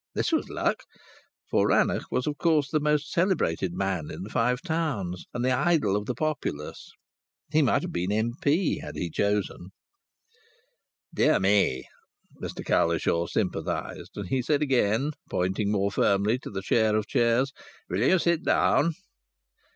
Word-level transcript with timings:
This 0.15 0.31
was 0.31 0.49
luck! 0.49 0.81
For 1.51 1.67
Rannoch 1.67 2.05
was, 2.09 2.25
of 2.25 2.39
course, 2.39 2.71
the 2.71 2.79
most 2.79 3.11
celebrated 3.11 3.75
man 3.75 4.09
in 4.09 4.23
the 4.23 4.31
Five 4.31 4.63
Towns, 4.63 5.25
and 5.31 5.45
the 5.45 5.51
idol 5.51 5.95
of 5.95 6.07
the 6.07 6.15
populace. 6.15 6.89
He 7.51 7.61
might 7.61 7.83
have 7.83 7.91
been 7.91 8.11
M.P. 8.11 8.79
had 8.79 8.95
he 8.95 9.11
chosen. 9.11 9.69
"Dear 11.13 11.39
me!" 11.39 11.85
Mr 12.41 12.65
Cowlishaw 12.65 13.27
sympathized, 13.27 14.13
and 14.17 14.29
he 14.29 14.41
said 14.41 14.63
again, 14.63 15.11
pointing 15.29 15.71
more 15.71 15.91
firmly 15.91 16.39
to 16.39 16.49
the 16.49 16.63
chair 16.63 16.95
of 16.95 17.05
chairs, 17.05 17.53
"Will 17.87 18.01
you 18.01 18.17
sit 18.17 18.43
down?" 18.43 18.95